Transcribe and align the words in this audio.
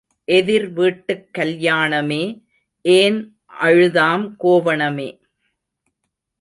எதிர் 0.23 0.71
வீட்டுக் 0.73 1.29
கல்யாணமே, 1.37 2.41
ஏன் 2.81 3.37
அழுதாம் 3.61 4.35
கோவணமே? 4.37 5.19